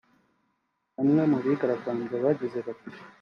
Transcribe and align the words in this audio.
Bamwe 0.95 1.23
mubigaragambya 1.31 2.17
bagize 2.25 2.59
bati 2.65 2.89